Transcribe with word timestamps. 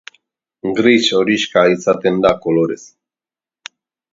Gris 0.77 1.09
horixka 1.17 1.65
izaten 1.73 2.17
da 2.27 2.33
kolorez. 2.47 2.81